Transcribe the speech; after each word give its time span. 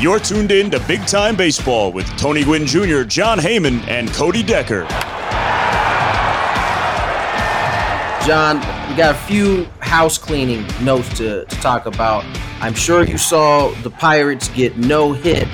You're 0.00 0.20
tuned 0.20 0.52
in 0.52 0.70
to 0.70 0.78
Big 0.86 1.04
Time 1.08 1.34
Baseball 1.34 1.90
with 1.90 2.06
Tony 2.16 2.44
Gwynn 2.44 2.66
Jr., 2.66 3.02
Jon 3.02 3.36
Heyman, 3.36 3.84
and 3.88 4.08
Cody 4.12 4.44
Decker. 4.44 4.82
John, 8.24 8.58
we 8.88 8.96
got 8.96 9.16
a 9.16 9.18
few 9.26 9.64
house 9.80 10.16
cleaning 10.16 10.64
notes 10.84 11.08
to, 11.18 11.46
to 11.46 11.56
talk 11.56 11.86
about. 11.86 12.24
I'm 12.60 12.74
sure 12.74 13.02
you 13.02 13.18
saw 13.18 13.72
the 13.82 13.90
Pirates 13.90 14.46
get 14.50 14.76
no 14.76 15.14
hit 15.14 15.48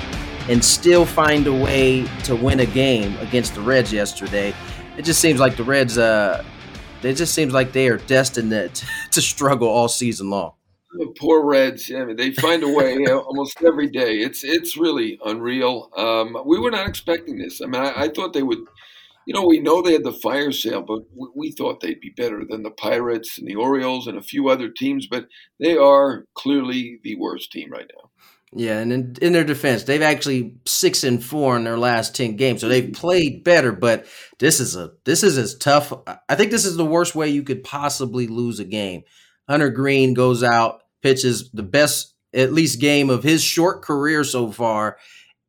and 0.47 0.63
still 0.63 1.07
find 1.07 1.47
a 1.47 1.53
way 1.53 2.05
to 2.25 2.35
win 2.35 2.59
a 2.59 2.67
game 2.67 3.17
against 3.17 3.55
the 3.55 3.61
Reds 3.61 3.91
yesterday. 3.91 4.53
It 4.95 5.05
just 5.05 5.21
seems 5.21 5.39
like 5.39 5.57
the 5.57 5.63
Reds, 5.63 5.97
uh, 5.97 6.45
it 7.01 7.13
just 7.13 7.33
seems 7.33 7.51
like 7.51 7.71
they 7.71 7.87
are 7.87 7.97
destined 7.97 8.51
to, 8.51 8.69
to 9.11 9.21
struggle 9.23 9.69
all 9.69 9.87
season 9.87 10.29
long. 10.29 10.54
The 10.97 11.13
poor 11.19 11.43
Reds. 11.43 11.91
I 11.91 12.05
mean, 12.05 12.15
they 12.15 12.31
find 12.31 12.63
a 12.63 12.69
way 12.69 13.05
almost 13.07 13.61
every 13.61 13.89
day. 13.89 14.19
It's 14.19 14.43
it's 14.43 14.77
really 14.77 15.19
unreal. 15.25 15.89
Um, 15.97 16.37
we 16.45 16.57
were 16.57 16.71
not 16.71 16.87
expecting 16.87 17.37
this. 17.37 17.61
I 17.61 17.65
mean, 17.65 17.81
I, 17.81 18.03
I, 18.03 18.07
thought 18.07 18.31
they 18.33 18.43
would. 18.43 18.59
You 19.27 19.33
know, 19.33 19.45
we 19.45 19.59
know 19.59 19.81
they 19.81 19.93
had 19.93 20.05
the 20.05 20.13
fire 20.13 20.51
sale, 20.51 20.83
but 20.83 21.01
we, 21.13 21.27
we, 21.35 21.51
thought 21.51 21.81
they'd 21.81 21.99
be 21.99 22.13
better 22.15 22.43
than 22.47 22.63
the 22.63 22.71
Pirates 22.71 23.37
and 23.37 23.47
the 23.47 23.55
Orioles 23.55 24.07
and 24.07 24.17
a 24.17 24.21
few 24.21 24.47
other 24.47 24.69
teams. 24.69 25.07
But 25.07 25.27
they 25.59 25.75
are 25.75 26.25
clearly 26.33 26.99
the 27.03 27.15
worst 27.15 27.51
team 27.51 27.71
right 27.71 27.89
now. 27.93 28.09
Yeah, 28.53 28.79
and 28.79 28.93
in, 28.93 29.15
in 29.21 29.33
their 29.33 29.43
defense, 29.43 29.83
they've 29.83 30.01
actually 30.01 30.55
six 30.65 31.03
and 31.03 31.21
four 31.21 31.57
in 31.57 31.65
their 31.65 31.77
last 31.77 32.15
ten 32.15 32.37
games, 32.37 32.61
so 32.61 32.69
they've 32.69 32.93
played 32.93 33.43
better. 33.43 33.73
But 33.73 34.05
this 34.39 34.61
is 34.61 34.77
a 34.77 34.91
this 35.03 35.23
is 35.23 35.37
as 35.37 35.57
tough. 35.57 35.91
I 36.29 36.35
think 36.35 36.51
this 36.51 36.65
is 36.65 36.77
the 36.77 36.85
worst 36.85 37.15
way 37.15 37.27
you 37.27 37.43
could 37.43 37.65
possibly 37.65 38.27
lose 38.27 38.61
a 38.61 38.65
game. 38.65 39.03
Hunter 39.49 39.69
Greene 39.69 40.13
goes 40.13 40.41
out 40.41 40.81
pitches 41.05 41.51
the 41.51 41.61
best, 41.61 42.15
at 42.33 42.51
least, 42.51 42.79
game 42.79 43.11
of 43.11 43.21
his 43.21 43.43
short 43.43 43.83
career 43.83 44.23
so 44.23 44.51
far, 44.51 44.97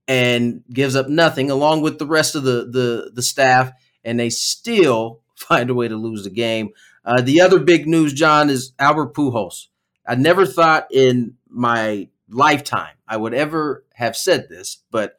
and 0.07 0.63
gives 0.71 0.95
up 0.95 1.09
nothing, 1.09 1.51
along 1.51 1.81
with 1.81 1.99
the 1.99 2.05
rest 2.05 2.35
of 2.35 2.43
the 2.43 2.69
the, 2.71 3.11
the 3.15 3.23
staff, 3.23 3.73
and 4.05 4.21
they 4.21 4.29
still 4.29 5.23
find 5.35 5.71
a 5.71 5.75
way 5.75 5.89
to 5.89 5.97
lose 5.97 6.25
the 6.25 6.31
game. 6.31 6.69
Uh, 7.07 7.23
the 7.23 7.41
other 7.41 7.59
big 7.59 7.89
news, 7.89 8.13
john 8.13 8.51
is 8.51 8.73
Albert 8.79 9.15
Pujols. 9.15 9.69
I 10.07 10.15
never 10.17 10.45
thought 10.45 10.89
in 10.91 11.37
my 11.49 12.11
lifetime 12.29 12.95
I 13.09 13.17
would 13.17 13.33
ever 13.33 13.87
have 13.95 14.15
said 14.15 14.51
this, 14.51 14.83
but 14.91 15.19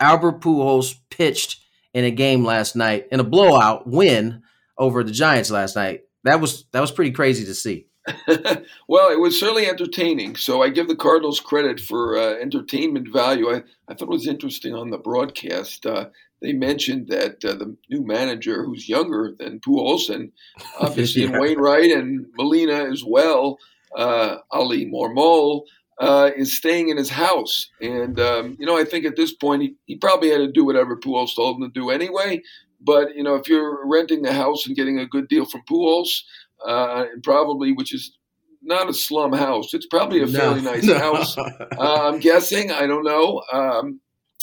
Albert 0.00 0.40
Pujols 0.40 0.96
pitched 1.08 1.60
in 1.94 2.04
a 2.04 2.10
game 2.10 2.44
last 2.44 2.74
night 2.74 3.06
in 3.12 3.20
a 3.20 3.24
blowout 3.24 3.86
win 3.86 4.42
over 4.76 5.04
the 5.04 5.12
Giants 5.12 5.52
last 5.52 5.76
night. 5.76 6.00
That 6.24 6.40
was 6.40 6.64
that 6.72 6.80
was 6.80 6.90
pretty 6.90 7.12
crazy 7.12 7.44
to 7.44 7.54
see. 7.54 7.87
well, 8.88 9.10
it 9.10 9.20
was 9.20 9.38
certainly 9.38 9.66
entertaining. 9.66 10.36
So 10.36 10.62
I 10.62 10.68
give 10.68 10.88
the 10.88 10.96
Cardinals 10.96 11.40
credit 11.40 11.80
for 11.80 12.16
uh, 12.16 12.34
entertainment 12.34 13.12
value. 13.12 13.50
I, 13.50 13.62
I 13.88 13.94
thought 13.94 14.02
it 14.02 14.08
was 14.08 14.26
interesting 14.26 14.74
on 14.74 14.90
the 14.90 14.98
broadcast. 14.98 15.86
Uh, 15.86 16.06
they 16.40 16.52
mentioned 16.52 17.08
that 17.08 17.44
uh, 17.44 17.54
the 17.54 17.76
new 17.90 18.04
manager, 18.04 18.64
who's 18.64 18.88
younger 18.88 19.34
than 19.36 19.60
Pujols, 19.60 20.08
and 20.08 20.32
obviously 20.80 21.24
yeah. 21.24 21.38
Wainwright 21.38 21.90
and 21.90 22.26
Molina 22.36 22.90
as 22.90 23.02
well, 23.04 23.58
uh, 23.96 24.36
Oli 24.52 24.86
Marmol, 24.86 25.62
uh, 26.00 26.30
is 26.36 26.56
staying 26.56 26.90
in 26.90 26.96
his 26.96 27.10
house. 27.10 27.70
And, 27.80 28.20
um, 28.20 28.56
you 28.60 28.66
know, 28.66 28.78
I 28.78 28.84
think 28.84 29.04
at 29.04 29.16
this 29.16 29.32
point 29.32 29.62
he, 29.62 29.74
he 29.86 29.96
probably 29.96 30.30
had 30.30 30.38
to 30.38 30.52
do 30.52 30.64
whatever 30.64 30.96
Pujols 30.96 31.34
told 31.34 31.56
him 31.56 31.68
to 31.68 31.80
do 31.80 31.90
anyway. 31.90 32.42
But, 32.80 33.16
you 33.16 33.24
know, 33.24 33.34
if 33.34 33.48
you're 33.48 33.84
renting 33.88 34.24
a 34.24 34.32
house 34.32 34.66
and 34.66 34.76
getting 34.76 35.00
a 35.00 35.06
good 35.06 35.26
deal 35.28 35.44
from 35.44 35.62
Pujols, 35.68 36.22
uh, 36.66 37.04
probably 37.22 37.72
which 37.72 37.94
is 37.94 38.16
not 38.62 38.88
a 38.88 38.94
slum 38.94 39.32
house. 39.32 39.72
It's 39.74 39.86
probably 39.86 40.22
a 40.22 40.26
fairly 40.26 40.60
no, 40.60 40.72
nice 40.72 40.84
no. 40.84 40.98
house. 40.98 41.36
Uh, 41.78 42.08
I'm 42.08 42.18
guessing. 42.18 42.72
I 42.72 42.86
don't 42.86 43.04
know. 43.04 43.40
Um, 43.52 44.00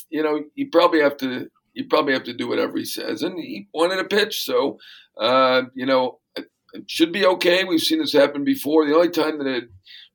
you 0.09 0.23
know, 0.23 0.43
you 0.55 0.69
probably 0.71 1.01
have 1.01 1.17
to. 1.17 1.49
You 1.73 1.85
probably 1.89 2.13
have 2.13 2.23
to 2.23 2.33
do 2.33 2.47
whatever 2.47 2.77
he 2.77 2.85
says, 2.85 3.21
and 3.21 3.37
he 3.37 3.67
wanted 3.73 3.99
a 3.99 4.05
pitch, 4.05 4.45
so 4.45 4.79
uh, 5.19 5.63
you 5.73 5.85
know 5.85 6.19
it, 6.37 6.45
it 6.73 6.89
should 6.89 7.11
be 7.11 7.25
okay. 7.25 7.65
We've 7.65 7.81
seen 7.81 7.99
this 7.99 8.13
happen 8.13 8.45
before. 8.45 8.85
The 8.85 8.95
only 8.95 9.09
time 9.09 9.39
that 9.39 9.47
it 9.47 9.65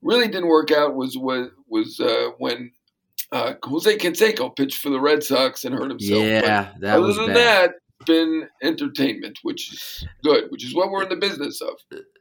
really 0.01 0.29
didn't 0.29 0.49
work 0.49 0.71
out 0.71 0.95
was 0.95 1.19
was 1.19 1.51
was 1.69 2.01
uh, 2.01 2.31
when 2.39 2.73
uh, 3.33 3.55
Jose 3.63 3.99
Canseco 3.99 4.57
pitched 4.57 4.79
for 4.79 4.89
the 4.89 5.01
Red 5.01 5.23
Sox 5.23 5.65
and 5.65 5.75
hurt 5.75 5.91
himself. 5.91 6.25
Yeah, 6.25 6.71
but 6.73 6.81
that 6.81 6.99
other 6.99 7.13
than 7.13 7.27
bad. 7.27 7.37
that, 7.37 7.75
been 8.07 8.49
entertainment, 8.63 9.39
which 9.43 9.73
is 9.73 10.07
good, 10.23 10.51
which 10.51 10.65
is 10.65 10.75
what 10.75 10.91
we're 10.91 11.03
in 11.03 11.09
the 11.09 11.17
business 11.17 11.61
of. 11.61 11.75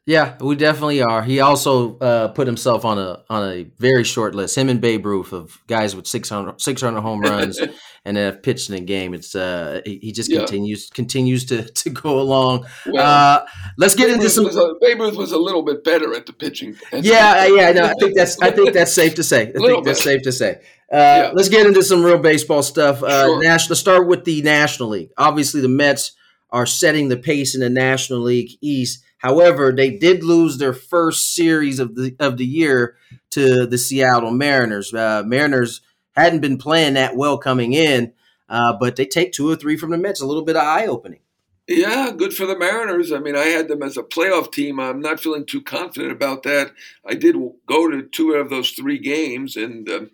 Yeah, 0.06 0.38
we 0.42 0.56
definitely 0.56 1.02
are. 1.02 1.22
He 1.22 1.40
also 1.40 1.98
uh, 2.00 2.30
put 2.30 2.48
himself 2.48 2.84
on 2.86 2.98
a 2.98 3.24
on 3.30 3.50
a 3.50 3.64
very 3.78 4.04
short 4.04 4.36
list. 4.36 4.58
Him 4.58 4.70
and 4.70 4.82
Babe 4.82 5.06
Ruth 5.06 5.34
of 5.34 5.62
guys 5.68 5.96
with 5.96 6.08
600, 6.08 6.60
600 6.60 7.02
home 7.02 7.22
runs 7.22 7.62
and 8.06 8.18
have 8.18 8.42
pitched 8.42 8.70
in 8.70 8.76
a 8.76 8.80
game. 8.80 9.14
It's 9.14 9.36
uh, 9.36 9.82
he, 9.86 10.12
just 10.12 10.32
yeah. 10.32 10.40
continues 10.40 10.90
continues 10.90 11.46
to 11.46 11.64
to 11.64 11.90
go 11.90 12.20
along. 12.20 12.66
Well, 12.86 13.06
uh, 13.06 13.46
let's 13.78 13.96
get 13.96 14.08
Babe 14.08 14.16
into 14.16 14.30
some. 14.30 14.46
A, 14.48 14.74
Babe 14.82 15.00
Ruth 15.00 15.16
was 15.16 15.32
a 15.32 15.38
little 15.38 15.64
bit 15.64 15.84
better 15.84 16.14
at 16.16 16.26
the 16.26 16.34
pitching. 16.34 16.76
yeah, 16.92 17.46
yeah, 17.46 17.72
no, 17.72 17.86
I 17.86 17.94
think 17.94 18.16
that's 18.16 18.42
I 18.42 18.52
think 18.52 18.74
that's 18.74 18.94
safe 18.94 19.16
to 19.16 19.24
say. 19.24 19.50
I 19.50 19.52
think 19.52 19.86
that's 19.86 20.04
safe 20.04 20.24
to 20.24 20.32
say. 20.32 20.62
Uh, 20.92 20.98
yeah. 20.98 21.32
Let's 21.34 21.50
get 21.50 21.68
into 21.68 21.84
some 21.84 22.04
real 22.04 22.18
baseball 22.18 22.64
stuff. 22.64 23.04
Uh, 23.04 23.26
sure. 23.26 23.44
National. 23.44 23.72
Let's 23.72 23.80
start 23.80 24.08
with 24.08 24.26
the 24.26 24.42
National 24.42 24.90
League. 24.90 25.12
Obviously, 25.18 25.62
the 25.62 25.70
Mets 25.70 26.14
are 26.50 26.66
setting 26.66 27.10
the 27.10 27.18
pace 27.18 27.54
in 27.54 27.62
the 27.62 27.70
National 27.70 28.20
League 28.20 28.58
East. 28.62 29.04
However, 29.20 29.72
they 29.72 29.92
did 29.92 30.24
lose 30.24 30.58
their 30.58 30.74
first 30.74 31.36
series 31.36 31.80
of 31.80 31.96
the 31.96 32.16
of 32.20 32.38
the 32.38 32.46
year 32.46 32.96
to 33.32 33.66
the 33.66 33.78
Seattle 33.78 34.32
Mariners. 34.32 34.94
Uh, 34.94 35.24
Mariners 35.26 35.82
hadn't 36.16 36.40
been 36.40 36.58
playing 36.58 36.96
that 36.96 37.16
well 37.16 37.38
coming 37.38 37.74
in, 37.74 38.14
uh, 38.48 38.74
but 38.80 38.96
they 38.96 39.06
take 39.06 39.32
two 39.32 39.50
or 39.50 39.56
three 39.56 39.78
from 39.78 39.92
the 39.92 39.98
Mets. 39.98 40.22
A 40.22 40.26
little 40.26 40.44
bit 40.44 40.56
of 40.56 40.64
eye 40.64 40.88
opening. 40.88 41.20
Yeah, 41.68 42.12
good 42.18 42.34
for 42.34 42.48
the 42.48 42.58
Mariners. 42.58 43.12
I 43.12 43.20
mean, 43.20 43.36
I 43.36 43.46
had 43.46 43.68
them 43.68 43.84
as 43.84 43.96
a 43.96 44.02
playoff 44.02 44.52
team. 44.52 44.80
I'm 44.80 45.02
not 45.02 45.20
feeling 45.20 45.46
too 45.46 45.62
confident 45.62 46.12
about 46.12 46.42
that. 46.44 46.72
I 47.06 47.14
did 47.14 47.36
go 47.68 47.92
to 47.92 48.02
two 48.02 48.34
of 48.34 48.50
those 48.50 48.72
three 48.72 48.98
games, 48.98 49.56
and 49.56 49.88
um, 49.88 50.10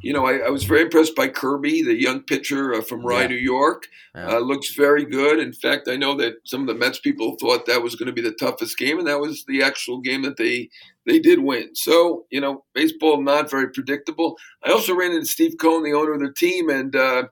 you 0.00 0.12
know, 0.12 0.26
I, 0.26 0.38
I, 0.38 0.48
was 0.50 0.64
very 0.64 0.82
impressed 0.82 1.16
by 1.16 1.28
Kirby, 1.28 1.82
the 1.82 2.00
young 2.00 2.20
pitcher 2.22 2.74
uh, 2.74 2.82
from 2.82 3.04
Rye, 3.04 3.22
yeah. 3.22 3.28
New 3.28 3.36
York. 3.36 3.88
Yeah. 4.14 4.36
Uh, 4.36 4.38
looks 4.38 4.74
very 4.74 5.04
good. 5.04 5.38
In 5.38 5.52
fact, 5.52 5.88
I 5.88 5.96
know 5.96 6.14
that 6.16 6.34
some 6.44 6.60
of 6.60 6.66
the 6.66 6.74
Mets 6.74 6.98
people 6.98 7.36
thought 7.36 7.66
that 7.66 7.82
was 7.82 7.96
going 7.96 8.06
to 8.06 8.12
be 8.12 8.20
the 8.20 8.32
toughest 8.32 8.78
game, 8.78 8.98
and 8.98 9.08
that 9.08 9.20
was 9.20 9.44
the 9.46 9.62
actual 9.62 10.00
game 10.00 10.22
that 10.22 10.36
they 10.36 10.68
they 11.06 11.18
did 11.18 11.40
win. 11.40 11.74
So, 11.74 12.26
you 12.30 12.40
know, 12.40 12.64
baseball 12.74 13.22
not 13.22 13.50
very 13.50 13.70
predictable. 13.70 14.36
I 14.64 14.72
also 14.72 14.94
ran 14.94 15.12
into 15.12 15.26
Steve 15.26 15.54
Cohen, 15.58 15.82
the 15.82 15.94
owner 15.94 16.12
of 16.12 16.20
the 16.20 16.32
team, 16.32 16.68
and 16.68 16.94
uh, 16.94 17.24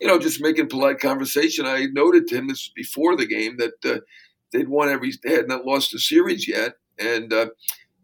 you 0.00 0.06
know, 0.06 0.18
just 0.18 0.40
making 0.40 0.68
polite 0.68 1.00
conversation. 1.00 1.66
I 1.66 1.86
noted 1.92 2.26
to 2.28 2.36
him 2.36 2.48
this 2.48 2.68
was 2.68 2.72
before 2.74 3.16
the 3.16 3.26
game 3.26 3.58
that 3.58 3.84
uh, 3.84 4.00
they'd 4.52 4.68
won 4.68 4.88
every, 4.88 5.12
they 5.22 5.32
had 5.32 5.48
not 5.48 5.66
lost 5.66 5.94
a 5.94 5.98
series 5.98 6.48
yet, 6.48 6.74
and 6.98 7.32
uh, 7.32 7.46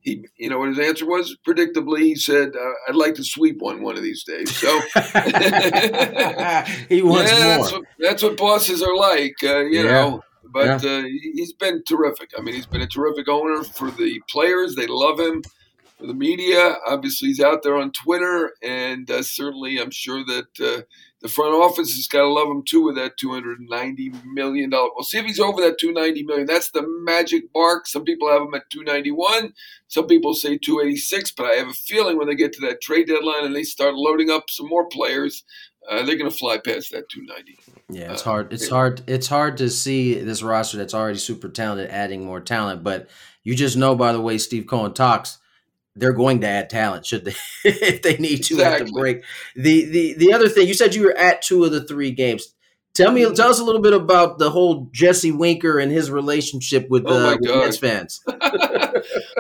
he, 0.05 0.25
you 0.37 0.51
know 0.51 0.59
what 0.59 0.69
his 0.69 0.79
answer 0.79 1.07
was? 1.07 1.37
Predictably, 1.47 2.01
he 2.01 2.15
said, 2.15 2.53
uh, 2.55 2.73
"I'd 2.89 2.95
like 2.95 3.15
to 3.15 3.25
sweep 3.25 3.57
one 3.61 3.83
one 3.83 3.97
of 3.97 4.03
these 4.03 4.23
days." 4.23 4.55
So 4.55 4.69
he 6.91 7.01
wants 7.03 7.33
yeah, 7.33 7.57
more. 7.57 7.57
That's 7.57 7.73
what, 7.73 7.83
that's 7.99 8.23
what, 8.23 8.37
bosses 8.37 8.83
are 8.83 8.95
like, 8.95 9.35
uh, 9.43 9.65
you 9.65 9.83
yeah. 9.83 9.91
know. 9.91 10.23
But 10.45 10.85
yeah. 10.85 10.99
uh, 10.99 11.05
he's 11.33 11.55
been 11.55 11.83
terrific. 11.89 12.31
I 12.39 12.43
mean, 12.43 12.55
he's 12.55 12.67
been 12.67 12.83
a 12.83 12.87
terrific 12.87 13.29
owner 13.29 13.65
for 13.65 13.91
the 13.91 14.21
players. 14.29 14.75
They 14.75 14.87
love 14.87 15.19
him. 15.19 15.43
for 15.99 16.07
the 16.07 16.15
media. 16.15 16.77
Obviously, 16.87 17.29
he's 17.29 17.41
out 17.41 17.63
there 17.63 17.77
on 17.77 17.91
Twitter, 17.91 18.53
and 18.63 19.11
uh, 19.11 19.23
certainly, 19.23 19.81
I'm 19.81 19.91
sure 19.91 20.23
that 20.27 20.61
uh, 20.61 20.83
the 21.25 21.31
front 21.31 21.55
office 21.55 21.97
has 21.97 22.07
got 22.07 22.21
to 22.21 22.29
love 22.29 22.49
him 22.49 22.63
too 22.63 22.85
with 22.85 22.97
that 22.97 23.17
290 23.17 24.13
million 24.27 24.69
dollar. 24.69 24.91
We'll 24.95 25.05
see 25.05 25.17
if 25.17 25.25
he's 25.25 25.41
over 25.41 25.59
that 25.63 25.79
290 25.81 26.23
million. 26.25 26.47
That's 26.47 26.71
the 26.71 26.85
magic 26.87 27.45
mark. 27.55 27.87
Some 27.87 28.05
people 28.05 28.29
have 28.31 28.43
him 28.43 28.53
at 28.53 28.69
291. 28.69 29.55
Some 29.89 30.07
people 30.07 30.35
say 30.35 30.59
286. 30.59 31.33
But 31.33 31.47
I 31.47 31.55
have 31.55 31.69
a 31.69 31.73
feeling 31.73 32.19
when 32.19 32.29
they 32.29 32.35
get 32.35 32.53
to 32.53 32.67
that 32.67 32.83
trade 32.83 33.07
deadline 33.07 33.47
and 33.47 33.57
they 33.57 33.63
start 33.63 33.95
loading 33.95 34.29
up 34.29 34.51
some 34.51 34.69
more 34.69 34.87
players, 34.87 35.45
uh, 35.91 36.05
they're 36.05 36.19
going 36.19 36.31
to 36.31 36.37
fly 36.37 36.59
past 36.59 36.93
that 36.93 37.09
290. 37.09 37.59
Yeah, 37.89 38.13
it's 38.13 38.21
hard. 38.21 38.53
It's 38.53 38.69
hard. 38.69 39.01
It's 39.07 39.29
hard 39.29 39.57
to 39.57 39.71
see 39.71 40.21
this 40.21 40.43
roster 40.43 40.77
that's 40.77 40.93
already 40.93 41.19
super 41.19 41.49
talented 41.49 41.89
adding 41.89 42.27
more 42.27 42.43
talent. 42.43 42.85
But 42.85 43.09
you 43.43 43.55
just 43.55 43.79
know 43.79 43.95
by 43.95 44.13
the 44.13 44.21
way 44.21 44.37
Steve 44.37 44.67
Cohen 44.67 44.93
talks, 44.93 45.39
they're 45.97 46.13
going 46.13 46.41
to 46.41 46.47
add 46.47 46.71
talent 46.71 47.07
should 47.07 47.25
they 47.25 47.35
if 47.65 48.03
they 48.03 48.17
need 48.17 48.43
to 48.45 48.55
exactly. 48.55 48.81
at 48.81 48.87
the 48.87 48.93
break. 48.93 49.25
The 49.57 49.85
the 49.85 50.15
the 50.15 50.33
other 50.33 50.49
thing 50.49 50.69
you 50.69 50.75
said 50.75 50.95
you 50.95 51.05
were 51.05 51.17
at 51.17 51.43
two 51.43 51.65
of 51.65 51.73
the 51.73 51.85
three 51.85 52.11
games. 52.11 52.55
Tell 52.95 53.11
me, 53.11 53.25
tell 53.35 53.51
us 53.51 53.59
a 53.59 53.65
little 53.65 53.83
bit 53.83 53.93
about 53.93 54.39
the 54.39 54.51
whole 54.51 54.89
Jesse 54.93 55.33
Winker 55.33 55.81
and 55.81 55.91
his 55.91 56.13
relationship 56.13 56.89
with, 56.89 57.03
oh 57.09 57.33
uh, 57.33 57.37
with 57.41 57.51
Mets 57.51 57.77
fans. 57.77 58.23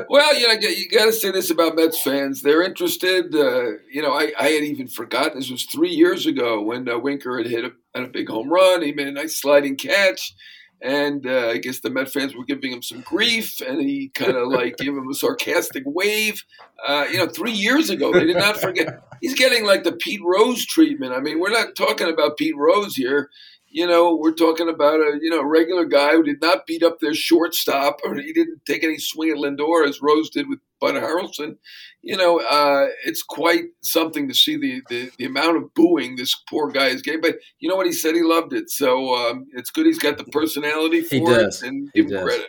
well, 0.09 0.37
you 0.37 0.49
know, 0.49 0.55
you 0.55 0.89
got 0.91 1.05
to 1.05 1.12
say 1.12 1.31
this 1.31 1.51
about 1.51 1.77
Mets 1.77 2.03
fans. 2.03 2.43
They're 2.43 2.65
interested. 2.65 3.33
Uh, 3.33 3.79
you 3.89 4.03
know, 4.03 4.12
I, 4.12 4.33
I, 4.37 4.49
had 4.49 4.65
even 4.65 4.89
forgotten 4.89 5.39
this 5.39 5.53
was 5.53 5.67
three 5.67 5.91
years 5.91 6.27
ago 6.27 6.62
when 6.62 6.89
uh, 6.89 6.99
Winker 6.99 7.39
had 7.39 7.47
hit 7.47 7.65
a, 7.65 7.71
had 7.95 8.03
a 8.03 8.11
big 8.11 8.29
home 8.29 8.53
run. 8.53 8.83
He 8.83 8.91
made 8.91 9.06
a 9.06 9.12
nice 9.12 9.41
sliding 9.41 9.77
catch 9.77 10.35
and 10.82 11.26
uh, 11.26 11.49
I 11.49 11.59
guess 11.59 11.81
the 11.81 11.91
Met 11.91 12.11
fans 12.11 12.35
were 12.35 12.44
giving 12.44 12.73
him 12.73 12.82
some 12.82 13.00
grief, 13.00 13.61
and 13.61 13.81
he 13.81 14.11
kind 14.15 14.37
of 14.37 14.49
like 14.49 14.76
gave 14.76 14.88
him 14.88 15.09
a 15.09 15.15
sarcastic 15.15 15.82
wave. 15.87 16.43
Uh, 16.87 17.06
you 17.11 17.19
know, 17.19 17.26
three 17.26 17.53
years 17.53 17.91
ago, 17.91 18.12
they 18.12 18.25
did 18.25 18.37
not 18.37 18.59
forget. 18.59 19.03
He's 19.21 19.35
getting 19.35 19.65
like 19.65 19.85
the 19.85 19.93
Pete 19.93 20.21
Rose 20.23 20.67
treatment. 20.67 21.12
I 21.12 21.21
mean, 21.21 21.41
we're 21.41 21.50
not 21.50 21.75
talking 21.75 22.09
about 22.09 22.37
Pete 22.37 22.56
Rose 22.56 22.94
here. 22.94 23.31
You 23.75 23.88
know, 23.88 24.15
we're 24.15 24.35
talking 24.35 24.69
about 24.69 25.00
a 25.00 25.19
you 25.21 25.31
know 25.31 25.43
regular 25.43 25.85
guy 25.85 26.12
who 26.12 26.23
did 26.23 26.41
not 26.41 26.67
beat 26.67 26.82
up 26.82 27.00
their 27.00 27.15
shortstop, 27.15 27.99
or 28.05 28.15
he 28.15 28.32
didn't 28.32 28.65
take 28.67 28.85
any 28.85 28.99
swing 28.99 29.31
at 29.31 29.37
Lindor 29.37 29.87
as 29.88 30.00
Rose 30.00 30.31
did 30.31 30.49
with 30.49 30.61
Bud 30.81 30.94
Harrelson 30.94 31.56
you 32.05 32.19
know, 32.19 32.38
uh, 32.38 32.87
it's 33.06 33.23
quite 33.23 33.65
something 33.81 34.29
to 34.29 34.35
see 34.35 34.56
the, 34.59 34.82
the, 34.91 35.11
the, 35.17 35.25
amount 35.25 35.56
of 35.56 35.73
booing 35.73 36.17
this 36.17 36.35
poor 36.50 36.71
guy 36.71 36.88
is 36.88 37.00
getting. 37.00 37.23
But 37.23 37.37
you 37.59 37.69
know 37.69 37.76
what? 37.76 37.87
He 37.87 37.93
said 37.93 38.15
he 38.15 38.23
loved 38.23 38.53
it. 38.53 38.69
So 38.71 39.15
um, 39.15 39.47
it's 39.55 39.71
good 39.71 39.87
he's 39.87 39.99
got 39.99 40.19
the 40.19 40.25
personality 40.25 41.00
for 41.00 41.32
it 41.32 41.62
and 41.62 41.91
give 41.94 42.11
him 42.11 42.23
credit. 42.23 42.49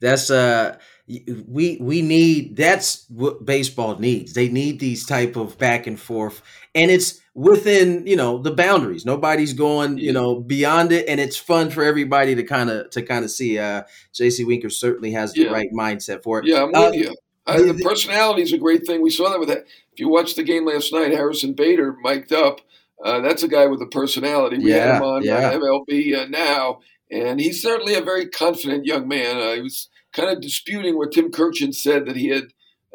That's 0.00 0.30
uh 0.30 0.78
we 1.06 1.76
we 1.80 2.00
need 2.00 2.56
that's 2.56 3.04
what 3.08 3.44
baseball 3.44 3.98
needs. 3.98 4.32
They 4.32 4.48
need 4.48 4.80
these 4.80 5.04
type 5.04 5.36
of 5.36 5.58
back 5.58 5.86
and 5.86 6.00
forth 6.00 6.40
and 6.74 6.90
it's 6.90 7.20
within, 7.34 8.06
you 8.06 8.16
know, 8.16 8.38
the 8.38 8.52
boundaries. 8.52 9.04
Nobody's 9.04 9.52
going, 9.52 9.98
you 9.98 10.12
know, 10.12 10.40
beyond 10.40 10.92
it 10.92 11.06
and 11.08 11.20
it's 11.20 11.36
fun 11.36 11.70
for 11.70 11.84
everybody 11.84 12.34
to 12.34 12.42
kind 12.42 12.70
of 12.70 12.88
to 12.90 13.02
kind 13.02 13.24
of 13.24 13.30
see 13.30 13.58
uh 13.58 13.82
Jesse 14.14 14.44
Winker 14.44 14.70
certainly 14.70 15.12
has 15.12 15.34
the 15.34 15.48
right 15.48 15.68
mindset 15.72 16.22
for 16.22 16.38
it. 16.38 16.46
Yeah, 16.46 16.62
I'm 16.64 16.74
uh, 16.74 16.90
with 16.90 16.94
you. 16.94 17.14
Uh, 17.46 17.58
the 17.58 17.82
personality 17.84 18.40
is 18.40 18.54
a 18.54 18.58
great 18.58 18.86
thing. 18.86 19.02
We 19.02 19.10
saw 19.10 19.28
that 19.28 19.38
with 19.38 19.50
that. 19.50 19.66
If 19.92 20.00
you 20.00 20.08
watched 20.08 20.36
the 20.36 20.42
game 20.42 20.64
last 20.64 20.92
night, 20.92 21.12
Harrison 21.12 21.52
Bader 21.52 21.94
mic'd 22.02 22.32
up. 22.32 22.62
Uh, 23.04 23.20
that's 23.20 23.42
a 23.42 23.48
guy 23.48 23.66
with 23.66 23.82
a 23.82 23.86
personality. 23.86 24.56
We 24.56 24.70
yeah, 24.70 24.86
had 24.86 24.96
him 24.96 25.02
on 25.02 25.16
uh, 25.16 25.24
yeah. 25.24 25.52
MLB 25.52 26.16
uh, 26.16 26.26
now, 26.28 26.80
and 27.10 27.38
he's 27.38 27.60
certainly 27.60 27.94
a 27.94 28.00
very 28.00 28.26
confident 28.28 28.86
young 28.86 29.06
man. 29.06 29.36
Uh, 29.36 29.52
he 29.52 29.60
was 29.60 29.88
kind 30.14 30.30
of 30.30 30.40
disputing 30.40 30.96
what 30.96 31.12
Tim 31.12 31.30
Kurkjian 31.30 31.74
said 31.74 32.06
that 32.06 32.16
he 32.16 32.28
had 32.28 32.44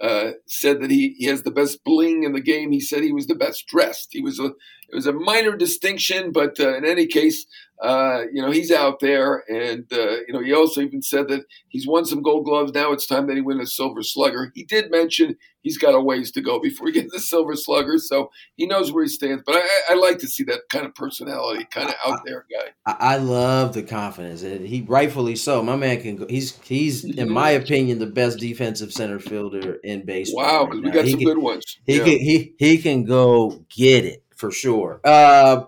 uh, 0.01 0.31
said 0.47 0.81
that 0.81 0.89
he, 0.89 1.15
he 1.17 1.25
has 1.25 1.43
the 1.43 1.51
best 1.51 1.83
bling 1.83 2.23
in 2.23 2.31
the 2.31 2.41
game. 2.41 2.71
He 2.71 2.79
said 2.79 3.03
he 3.03 3.11
was 3.11 3.27
the 3.27 3.35
best 3.35 3.67
dressed. 3.67 4.09
He 4.11 4.21
was 4.21 4.39
a 4.39 4.53
it 4.91 4.95
was 4.95 5.07
a 5.07 5.13
minor 5.13 5.55
distinction, 5.55 6.31
but 6.31 6.59
uh, 6.59 6.75
in 6.75 6.85
any 6.85 7.05
case, 7.05 7.45
uh, 7.81 8.23
you 8.33 8.41
know 8.41 8.51
he's 8.51 8.71
out 8.71 8.99
there, 8.99 9.43
and 9.47 9.85
uh, 9.93 10.17
you 10.27 10.33
know 10.33 10.41
he 10.41 10.53
also 10.53 10.81
even 10.81 11.01
said 11.01 11.29
that 11.29 11.45
he's 11.69 11.87
won 11.87 12.03
some 12.03 12.21
Gold 12.21 12.43
Gloves. 12.43 12.73
Now 12.73 12.91
it's 12.91 13.07
time 13.07 13.27
that 13.27 13.35
he 13.35 13.41
win 13.41 13.61
a 13.61 13.65
Silver 13.65 14.03
Slugger. 14.03 14.51
He 14.53 14.65
did 14.65 14.91
mention 14.91 15.37
he's 15.61 15.77
got 15.77 15.95
a 15.95 16.01
ways 16.01 16.29
to 16.31 16.41
go 16.41 16.59
before 16.59 16.87
he 16.87 16.93
gets 16.99 17.13
the 17.13 17.21
Silver 17.21 17.55
Slugger, 17.55 17.97
so 17.97 18.31
he 18.57 18.65
knows 18.65 18.91
where 18.91 19.03
he 19.03 19.09
stands. 19.09 19.43
But 19.45 19.55
I, 19.55 19.67
I 19.91 19.93
like 19.93 20.17
to 20.19 20.27
see 20.27 20.43
that 20.45 20.63
kind 20.69 20.85
of 20.85 20.93
personality, 20.93 21.65
kind 21.71 21.87
of 21.87 21.95
out 22.05 22.19
there 22.25 22.45
guy. 22.51 22.71
I, 22.85 23.13
I 23.13 23.17
love 23.17 23.73
the 23.73 23.83
confidence, 23.83 24.43
and 24.43 24.67
he 24.67 24.81
rightfully 24.81 25.37
so. 25.37 25.63
My 25.63 25.77
man 25.77 26.01
can 26.01 26.17
go. 26.17 26.25
He's 26.27 26.59
he's 26.63 27.05
in 27.05 27.29
my 27.29 27.51
opinion 27.51 27.99
the 27.99 28.07
best 28.07 28.39
defensive 28.39 28.91
center 28.91 29.19
fielder 29.19 29.75
in 29.85 30.05
baseball. 30.05 30.43
Wow, 30.43 30.65
because 30.65 30.81
right 30.81 30.85
we 30.85 30.91
got 30.91 31.05
he 31.05 31.11
some 31.11 31.19
can, 31.19 31.27
good 31.29 31.37
ones. 31.37 31.77
He 31.85 31.97
yeah. 31.97 32.03
can 32.03 32.19
he 32.19 32.53
he 32.57 32.77
can 32.77 33.05
go 33.05 33.63
get 33.69 34.03
it 34.03 34.25
for 34.39 34.51
sure. 34.51 35.01
Uh, 35.03 35.65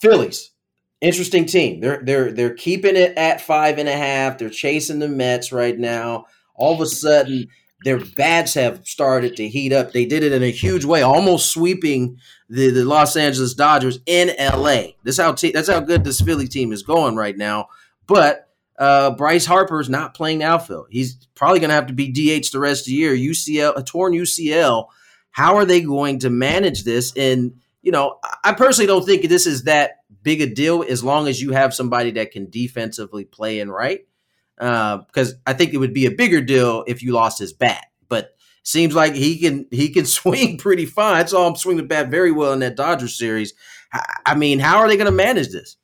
Phillies, 0.00 0.50
interesting 1.00 1.46
team. 1.46 1.80
They're 1.80 2.02
they're 2.04 2.32
they're 2.32 2.54
keeping 2.54 2.96
it 2.96 3.16
at 3.16 3.40
five 3.40 3.78
and 3.78 3.88
a 3.88 3.96
half. 3.96 4.38
They're 4.38 4.50
chasing 4.50 4.98
the 4.98 5.08
Mets 5.08 5.52
right 5.52 5.78
now. 5.78 6.26
All 6.54 6.74
of 6.74 6.80
a 6.80 6.86
sudden, 6.86 7.48
their 7.84 7.98
bats 7.98 8.54
have 8.54 8.86
started 8.86 9.36
to 9.36 9.48
heat 9.48 9.72
up. 9.72 9.92
They 9.92 10.04
did 10.04 10.22
it 10.22 10.32
in 10.32 10.42
a 10.42 10.50
huge 10.50 10.84
way, 10.84 11.02
almost 11.02 11.50
sweeping 11.50 12.18
the, 12.48 12.70
the 12.70 12.84
Los 12.84 13.16
Angeles 13.16 13.54
Dodgers 13.54 14.00
in 14.06 14.30
LA. 14.38 14.92
This 15.02 15.16
how 15.16 15.32
that's 15.32 15.68
how 15.68 15.80
good 15.80 16.04
this 16.04 16.20
Philly 16.20 16.48
team 16.48 16.72
is 16.72 16.82
going 16.82 17.16
right 17.16 17.36
now. 17.36 17.68
But 18.06 18.48
uh, 18.78 19.12
Bryce 19.12 19.46
Harper 19.46 19.80
is 19.80 19.88
not 19.88 20.14
playing 20.14 20.42
outfield. 20.42 20.88
He's 20.90 21.14
probably 21.34 21.60
going 21.60 21.68
to 21.68 21.74
have 21.74 21.86
to 21.86 21.92
be 21.94 22.08
DH 22.08 22.50
the 22.50 22.58
rest 22.58 22.82
of 22.82 22.86
the 22.86 22.94
year. 22.94 23.14
UCL, 23.14 23.76
a 23.76 23.82
torn 23.82 24.12
UCL. 24.12 24.86
How 25.30 25.56
are 25.56 25.64
they 25.64 25.80
going 25.80 26.18
to 26.20 26.30
manage 26.30 26.84
this? 26.84 27.12
And 27.16 27.60
you 27.82 27.92
know, 27.92 28.18
I 28.44 28.52
personally 28.52 28.86
don't 28.86 29.04
think 29.04 29.28
this 29.28 29.46
is 29.46 29.64
that 29.64 29.98
big 30.22 30.40
a 30.40 30.46
deal 30.46 30.84
as 30.88 31.02
long 31.02 31.28
as 31.28 31.40
you 31.40 31.52
have 31.52 31.74
somebody 31.74 32.10
that 32.12 32.30
can 32.30 32.50
defensively 32.50 33.24
play 33.24 33.60
and 33.60 33.72
right. 33.72 34.06
Uh, 34.58 34.98
because 34.98 35.34
I 35.46 35.54
think 35.54 35.72
it 35.72 35.78
would 35.78 35.94
be 35.94 36.04
a 36.04 36.10
bigger 36.10 36.42
deal 36.42 36.84
if 36.86 37.02
you 37.02 37.12
lost 37.12 37.38
his 37.38 37.52
bat. 37.52 37.86
But 38.08 38.36
seems 38.62 38.94
like 38.94 39.14
he 39.14 39.38
can 39.38 39.66
he 39.70 39.88
can 39.88 40.04
swing 40.06 40.58
pretty 40.58 40.86
fine. 40.86 41.16
I 41.16 41.24
saw 41.24 41.46
him 41.46 41.56
swing 41.56 41.78
the 41.78 41.82
bat 41.82 42.10
very 42.10 42.32
well 42.32 42.52
in 42.52 42.60
that 42.60 42.76
Dodgers 42.76 43.16
series. 43.16 43.54
I 44.24 44.34
mean, 44.34 44.60
how 44.60 44.78
are 44.78 44.88
they 44.88 44.96
going 44.96 45.06
to 45.06 45.12
manage 45.12 45.48
this? 45.48 45.76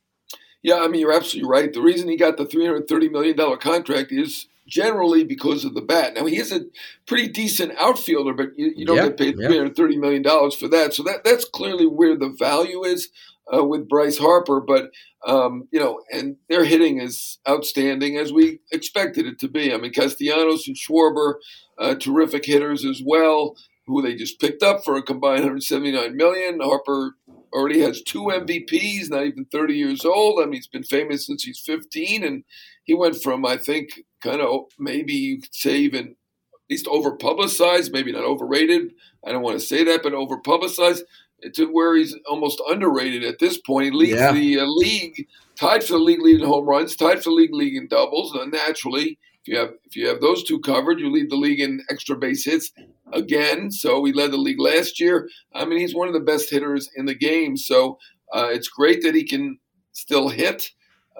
Yeah, 0.62 0.76
I 0.76 0.88
mean, 0.88 1.00
you're 1.00 1.12
absolutely 1.12 1.50
right. 1.50 1.72
The 1.72 1.80
reason 1.80 2.08
he 2.08 2.16
got 2.16 2.36
the 2.36 2.44
$330 2.44 3.10
million 3.10 3.58
contract 3.58 4.12
is 4.12 4.46
generally 4.66 5.24
because 5.24 5.64
of 5.64 5.74
the 5.74 5.80
bat. 5.80 6.14
Now 6.14 6.26
he 6.26 6.36
is 6.36 6.52
a 6.52 6.62
pretty 7.06 7.28
decent 7.28 7.72
outfielder, 7.78 8.34
but 8.34 8.50
you, 8.56 8.72
you 8.76 8.86
don't 8.86 8.96
yep, 8.96 9.16
get 9.16 9.18
paid 9.18 9.36
three 9.36 9.56
hundred 9.56 9.76
thirty 9.76 9.96
million 9.96 10.22
dollars 10.22 10.54
for 10.54 10.68
that. 10.68 10.94
So 10.94 11.02
that 11.04 11.24
that's 11.24 11.44
clearly 11.44 11.86
where 11.86 12.16
the 12.16 12.34
value 12.38 12.84
is 12.84 13.08
uh, 13.52 13.64
with 13.64 13.88
Bryce 13.88 14.18
Harper. 14.18 14.60
But 14.60 14.90
um, 15.26 15.68
you 15.70 15.80
know, 15.80 16.00
and 16.12 16.36
their 16.48 16.64
hitting 16.64 17.00
is 17.00 17.38
outstanding 17.48 18.16
as 18.16 18.32
we 18.32 18.60
expected 18.72 19.26
it 19.26 19.38
to 19.40 19.48
be. 19.48 19.72
I 19.72 19.76
mean, 19.76 19.92
Castellanos 19.92 20.66
and 20.66 20.76
Schwarber, 20.76 21.34
uh, 21.78 21.94
terrific 21.94 22.44
hitters 22.44 22.84
as 22.84 23.02
well, 23.04 23.56
who 23.86 24.02
they 24.02 24.14
just 24.14 24.40
picked 24.40 24.62
up 24.62 24.84
for 24.84 24.96
a 24.96 25.02
combined 25.02 25.40
179 25.40 26.16
million. 26.16 26.60
Harper 26.60 27.16
already 27.52 27.80
has 27.80 28.02
two 28.02 28.24
MVPs, 28.24 29.10
not 29.10 29.24
even 29.24 29.46
30 29.46 29.74
years 29.74 30.04
old. 30.04 30.40
I 30.40 30.44
mean, 30.44 30.54
he's 30.54 30.66
been 30.66 30.82
famous 30.82 31.26
since 31.26 31.42
he's 31.42 31.60
15, 31.60 32.24
and 32.24 32.44
he 32.84 32.94
went 32.94 33.22
from 33.22 33.44
I 33.44 33.56
think 33.56 34.02
kind 34.22 34.40
of 34.40 34.66
maybe 34.78 35.12
you 35.12 35.40
could 35.40 35.54
say 35.54 35.76
even 35.76 36.08
at 36.08 36.70
least 36.70 36.88
over 36.88 37.16
publicized, 37.16 37.92
maybe 37.92 38.12
not 38.12 38.24
overrated. 38.24 38.92
I 39.24 39.32
don't 39.32 39.42
want 39.42 39.58
to 39.58 39.66
say 39.66 39.84
that, 39.84 40.02
but 40.02 40.14
over 40.14 40.38
publicized 40.38 41.04
to 41.54 41.66
where 41.66 41.96
he's 41.96 42.16
almost 42.28 42.60
underrated 42.68 43.22
at 43.24 43.38
this 43.38 43.58
point. 43.58 43.86
He 43.86 43.90
leads 43.90 44.18
yeah. 44.18 44.32
the 44.32 44.60
uh, 44.60 44.64
league, 44.64 45.26
tied 45.54 45.84
for 45.84 45.94
the 45.94 45.98
league 45.98 46.22
lead 46.22 46.40
in 46.40 46.46
home 46.46 46.66
runs, 46.66 46.96
tied 46.96 47.22
for 47.22 47.30
the 47.30 47.36
league 47.36 47.54
league 47.54 47.76
in 47.76 47.88
doubles. 47.88 48.34
Uh, 48.34 48.46
naturally, 48.46 49.18
if 49.42 49.48
you 49.52 49.58
have 49.58 49.74
if 49.84 49.96
you 49.96 50.08
have 50.08 50.20
those 50.20 50.42
two 50.42 50.58
covered, 50.60 50.98
you 50.98 51.10
lead 51.10 51.30
the 51.30 51.36
league 51.36 51.60
in 51.60 51.82
extra 51.90 52.16
base 52.16 52.44
hits 52.44 52.72
again. 53.12 53.70
So 53.70 54.04
he 54.04 54.12
led 54.12 54.32
the 54.32 54.38
league 54.38 54.60
last 54.60 54.98
year. 54.98 55.28
I 55.54 55.64
mean, 55.64 55.78
he's 55.78 55.94
one 55.94 56.08
of 56.08 56.14
the 56.14 56.20
best 56.20 56.50
hitters 56.50 56.88
in 56.96 57.06
the 57.06 57.14
game. 57.14 57.56
So 57.56 57.98
uh, 58.34 58.48
it's 58.50 58.68
great 58.68 59.02
that 59.02 59.14
he 59.14 59.24
can 59.24 59.58
still 59.92 60.28
hit. 60.28 60.70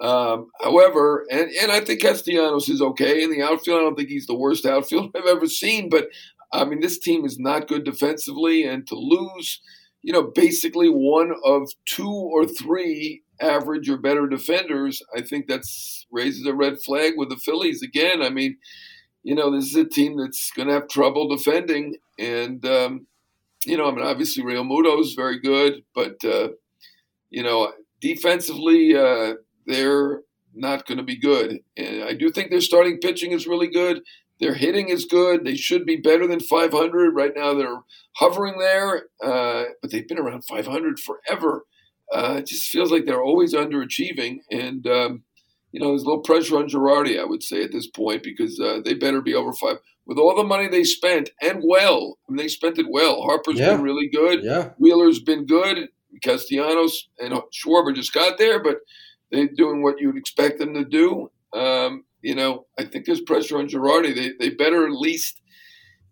Um, 0.01 0.51
however, 0.61 1.25
and, 1.31 1.49
and 1.49 1.71
I 1.71 1.79
think 1.79 2.01
Castellanos 2.01 2.69
is 2.69 2.81
okay 2.81 3.23
in 3.23 3.31
the 3.31 3.41
outfield. 3.41 3.79
I 3.79 3.83
don't 3.83 3.95
think 3.95 4.09
he's 4.09 4.27
the 4.27 4.35
worst 4.35 4.65
outfield 4.65 5.11
I've 5.15 5.25
ever 5.25 5.47
seen, 5.47 5.89
but 5.89 6.07
I 6.53 6.65
mean, 6.65 6.79
this 6.81 6.99
team 6.99 7.25
is 7.25 7.39
not 7.39 7.67
good 7.67 7.83
defensively, 7.83 8.63
and 8.63 8.87
to 8.87 8.95
lose, 8.95 9.59
you 10.01 10.13
know, 10.13 10.23
basically 10.23 10.87
one 10.87 11.33
of 11.43 11.69
two 11.85 12.09
or 12.09 12.45
three 12.45 13.23
average 13.41 13.89
or 13.89 13.97
better 13.97 14.27
defenders, 14.27 15.01
I 15.15 15.21
think 15.21 15.47
that's 15.47 16.05
raises 16.11 16.45
a 16.45 16.53
red 16.53 16.79
flag 16.79 17.13
with 17.17 17.29
the 17.29 17.37
Phillies 17.37 17.81
again. 17.81 18.21
I 18.21 18.29
mean, 18.29 18.57
you 19.23 19.35
know, 19.35 19.51
this 19.51 19.65
is 19.65 19.75
a 19.75 19.85
team 19.85 20.17
that's 20.17 20.51
going 20.51 20.67
to 20.69 20.73
have 20.75 20.87
trouble 20.87 21.27
defending, 21.27 21.95
and 22.17 22.65
um, 22.65 23.07
you 23.65 23.77
know, 23.77 23.87
I 23.87 23.91
mean, 23.91 24.05
obviously 24.05 24.43
Realmuto 24.43 25.01
is 25.01 25.13
very 25.13 25.39
good, 25.39 25.83
but 25.95 26.23
uh, 26.23 26.49
you 27.31 27.41
know, 27.41 27.73
defensively. 27.99 28.95
Uh, 28.95 29.33
they're 29.67 30.21
not 30.55 30.87
going 30.87 30.97
to 30.97 31.03
be 31.03 31.19
good. 31.19 31.59
And 31.75 32.03
I 32.03 32.13
do 32.13 32.31
think 32.31 32.49
their 32.49 32.61
starting 32.61 32.97
pitching 32.97 33.31
is 33.31 33.47
really 33.47 33.67
good. 33.67 34.01
Their 34.39 34.53
hitting 34.53 34.89
is 34.89 35.05
good. 35.05 35.45
They 35.45 35.55
should 35.55 35.85
be 35.85 35.95
better 35.95 36.27
than 36.27 36.39
500. 36.39 37.11
Right 37.11 37.33
now, 37.35 37.53
they're 37.53 37.81
hovering 38.15 38.59
there, 38.59 39.07
uh, 39.23 39.65
but 39.81 39.91
they've 39.91 40.07
been 40.07 40.19
around 40.19 40.45
500 40.45 40.99
forever. 40.99 41.65
Uh, 42.13 42.35
it 42.37 42.47
just 42.47 42.69
feels 42.69 42.91
like 42.91 43.05
they're 43.05 43.23
always 43.23 43.53
underachieving. 43.53 44.39
And, 44.51 44.85
um, 44.87 45.23
you 45.71 45.79
know, 45.79 45.89
there's 45.89 46.03
a 46.03 46.05
little 46.05 46.21
pressure 46.21 46.57
on 46.57 46.69
Girardi, 46.69 47.19
I 47.19 47.25
would 47.25 47.43
say, 47.43 47.63
at 47.63 47.71
this 47.71 47.87
point, 47.87 48.23
because 48.23 48.59
uh, 48.59 48.79
they 48.83 48.93
better 48.93 49.21
be 49.21 49.33
over 49.33 49.53
five. 49.53 49.77
With 50.05 50.17
all 50.17 50.35
the 50.35 50.43
money 50.43 50.69
they 50.69 50.85
spent, 50.85 51.31
and 51.41 51.61
well, 51.65 52.17
I 52.27 52.31
mean, 52.31 52.37
they 52.37 52.47
spent 52.47 52.79
it 52.79 52.85
well. 52.89 53.27
Harper's 53.27 53.59
yeah. 53.59 53.73
been 53.73 53.81
really 53.81 54.07
good. 54.07 54.41
Yeah. 54.41 54.69
Wheeler's 54.79 55.19
been 55.19 55.45
good. 55.45 55.89
Castellanos 56.23 57.09
and 57.19 57.33
Schwarber 57.51 57.93
just 57.93 58.13
got 58.13 58.37
there, 58.37 58.63
but 58.63 58.77
they're 59.31 59.47
doing 59.47 59.83
what 59.83 59.99
you'd 59.99 60.17
expect 60.17 60.59
them 60.59 60.73
to 60.73 60.85
do. 60.85 61.31
Um, 61.53 62.03
you 62.21 62.35
know, 62.35 62.65
I 62.77 62.85
think 62.85 63.05
there's 63.05 63.21
pressure 63.21 63.57
on 63.57 63.67
Girardi. 63.67 64.15
They 64.15 64.31
they 64.39 64.55
better 64.55 64.85
at 64.85 64.93
least 64.93 65.41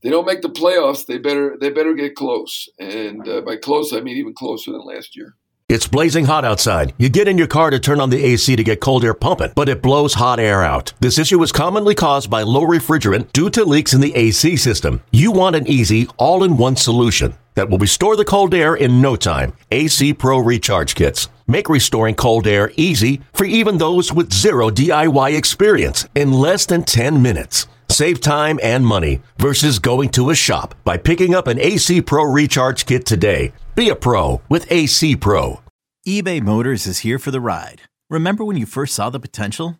they 0.01 0.09
don't 0.09 0.25
make 0.25 0.41
the 0.41 0.49
playoffs. 0.49 1.05
They 1.05 1.17
better 1.17 1.57
they 1.59 1.69
better 1.69 1.93
get 1.93 2.15
close, 2.15 2.69
and 2.79 3.27
uh, 3.27 3.41
by 3.41 3.57
close 3.57 3.93
I 3.93 4.01
mean 4.01 4.17
even 4.17 4.33
closer 4.33 4.71
than 4.71 4.85
last 4.85 5.15
year. 5.15 5.35
It's 5.67 5.87
blazing 5.87 6.25
hot 6.25 6.45
outside. 6.45 6.93
You 6.99 7.09
get 7.09 7.27
in 7.27 7.39
your 7.39 7.47
car 7.47 7.71
to 7.71 7.79
turn 7.79 7.99
on 7.99 8.11
the 8.11 8.23
AC 8.23 8.55
to 8.55 8.63
get 8.63 8.81
cold 8.81 9.03
air 9.03 9.15
pumping, 9.15 9.51
but 9.55 9.67
it 9.67 9.81
blows 9.81 10.13
hot 10.13 10.39
air 10.39 10.61
out. 10.61 10.93
This 10.99 11.17
issue 11.17 11.41
is 11.41 11.51
commonly 11.51 11.95
caused 11.95 12.29
by 12.29 12.43
low 12.43 12.61
refrigerant 12.61 13.33
due 13.33 13.49
to 13.49 13.65
leaks 13.65 13.91
in 13.91 13.99
the 13.99 14.15
AC 14.15 14.57
system. 14.57 15.01
You 15.11 15.31
want 15.31 15.55
an 15.55 15.65
easy, 15.65 16.07
all 16.17 16.43
in 16.43 16.57
one 16.57 16.75
solution 16.75 17.33
that 17.55 17.69
will 17.69 17.77
restore 17.77 18.15
the 18.15 18.25
cold 18.25 18.53
air 18.53 18.75
in 18.75 19.01
no 19.01 19.15
time. 19.15 19.53
AC 19.71 20.13
Pro 20.13 20.37
Recharge 20.39 20.95
Kits. 20.95 21.29
Make 21.47 21.69
restoring 21.69 22.15
cold 22.15 22.47
air 22.47 22.71
easy 22.75 23.21
for 23.33 23.45
even 23.45 23.77
those 23.77 24.13
with 24.13 24.33
zero 24.33 24.69
DIY 24.69 25.37
experience 25.37 26.07
in 26.15 26.31
less 26.31 26.65
than 26.65 26.83
10 26.83 27.21
minutes. 27.21 27.67
Save 27.89 28.19
time 28.19 28.59
and 28.63 28.85
money 28.85 29.21
versus 29.37 29.79
going 29.79 30.09
to 30.09 30.29
a 30.29 30.35
shop 30.35 30.75
by 30.83 30.97
picking 30.97 31.35
up 31.35 31.47
an 31.47 31.59
AC 31.59 32.01
Pro 32.01 32.23
Recharge 32.23 32.85
Kit 32.85 33.05
today. 33.05 33.53
Be 33.75 33.89
a 33.89 33.95
pro 33.95 34.41
with 34.49 34.71
AC 34.71 35.15
Pro. 35.15 35.61
eBay 36.07 36.41
Motors 36.41 36.87
is 36.87 36.99
here 36.99 37.19
for 37.19 37.31
the 37.31 37.39
ride. 37.39 37.83
Remember 38.09 38.43
when 38.43 38.57
you 38.57 38.65
first 38.65 38.93
saw 38.95 39.09
the 39.09 39.19
potential? 39.19 39.79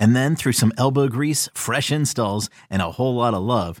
And 0.00 0.14
then 0.14 0.34
through 0.36 0.52
some 0.52 0.72
elbow 0.76 1.08
grease, 1.08 1.48
fresh 1.54 1.92
installs, 1.92 2.50
and 2.68 2.82
a 2.82 2.92
whole 2.92 3.14
lot 3.14 3.34
of 3.34 3.42
love, 3.42 3.80